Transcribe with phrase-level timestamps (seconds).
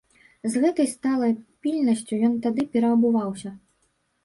[0.45, 1.35] З гэтакай сталай
[1.67, 3.49] пільнасцю ён тады пераабуваўся.